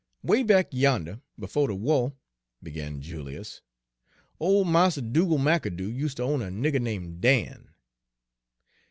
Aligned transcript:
"Way 0.23 0.41
back 0.41 0.69
yander 0.73 1.21
befo' 1.37 1.67
de 1.67 1.75
wah," 1.75 2.13
began 2.63 3.03
Julius, 3.03 3.61
"ole 4.39 4.65
Mars 4.65 4.95
Dugal' 4.95 5.37
McAdoo 5.37 5.95
useter 5.95 6.23
own 6.23 6.41
a 6.41 6.45
nigger 6.49 6.81
name' 6.81 7.19
Dan. 7.19 7.69